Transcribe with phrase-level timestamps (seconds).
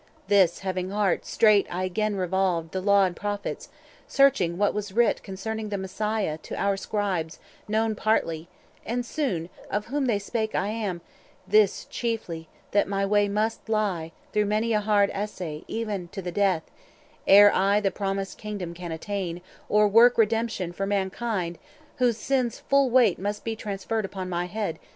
[0.29, 3.69] This having heart, straight I again revolved The Law and Prophets,
[4.07, 8.47] searching what was writ 260 Concerning the Messiah, to our scribes Known partly,
[8.83, 14.11] and soon found of whom they spake I am—this chiefly, that my way must lie
[14.33, 16.63] Through many a hard assay, even to the death,
[17.27, 19.39] Ere I the promised kingdom can attain,
[19.69, 21.59] Or work redemption for mankind,
[21.97, 24.79] whose sins' Full weight must be transferred upon my head.